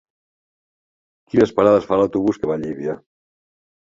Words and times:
Quines 1.33 1.53
parades 1.59 1.85
fa 1.91 2.01
l'autobús 2.01 2.41
que 2.41 2.51
va 2.53 2.57
a 2.61 2.61
Llívia? 2.65 2.95